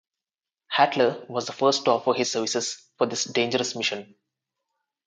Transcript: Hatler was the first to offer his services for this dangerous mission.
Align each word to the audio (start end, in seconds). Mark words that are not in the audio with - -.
Hatler 0.75 1.23
was 1.29 1.45
the 1.45 1.51
first 1.53 1.85
to 1.85 1.91
offer 1.91 2.15
his 2.15 2.31
services 2.31 2.89
for 2.97 3.05
this 3.05 3.23
dangerous 3.23 3.75
mission. 3.75 4.15